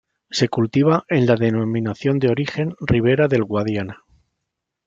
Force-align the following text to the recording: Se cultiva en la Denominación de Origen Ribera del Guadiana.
Se 0.31 0.49
cultiva 0.49 1.05
en 1.09 1.27
la 1.27 1.35
Denominación 1.35 2.17
de 2.17 2.29
Origen 2.29 2.73
Ribera 2.79 3.27
del 3.27 3.43
Guadiana. 3.43 4.01